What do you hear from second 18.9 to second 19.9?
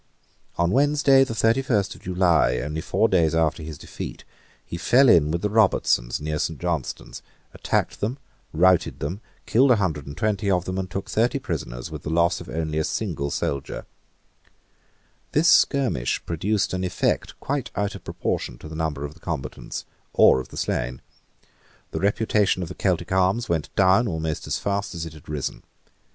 of the combatants